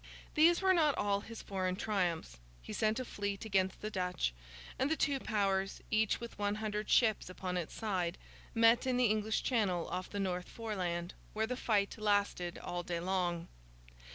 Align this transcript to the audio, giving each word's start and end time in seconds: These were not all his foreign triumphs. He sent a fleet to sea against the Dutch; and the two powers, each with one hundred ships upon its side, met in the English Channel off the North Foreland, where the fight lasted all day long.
These 0.33 0.63
were 0.63 0.73
not 0.73 0.97
all 0.97 1.19
his 1.21 1.43
foreign 1.43 1.75
triumphs. 1.75 2.37
He 2.63 2.73
sent 2.73 2.99
a 2.99 3.05
fleet 3.05 3.39
to 3.41 3.45
sea 3.45 3.49
against 3.49 3.81
the 3.81 3.91
Dutch; 3.91 4.33
and 4.79 4.89
the 4.89 4.95
two 4.95 5.19
powers, 5.19 5.79
each 5.91 6.19
with 6.19 6.39
one 6.39 6.55
hundred 6.55 6.89
ships 6.89 7.29
upon 7.29 7.55
its 7.55 7.75
side, 7.75 8.17
met 8.55 8.87
in 8.87 8.97
the 8.97 9.05
English 9.05 9.43
Channel 9.43 9.87
off 9.89 10.09
the 10.09 10.19
North 10.19 10.49
Foreland, 10.49 11.13
where 11.33 11.45
the 11.45 11.55
fight 11.55 11.99
lasted 11.99 12.57
all 12.57 12.81
day 12.81 12.99
long. 12.99 13.47